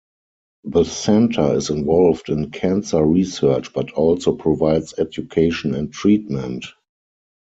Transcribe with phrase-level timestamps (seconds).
[0.63, 6.65] The centre is involved in cancer research but also provides education and treatment.